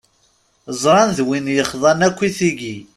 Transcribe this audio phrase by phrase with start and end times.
[0.81, 2.75] Ẓran d win yexḍan akk i tigi.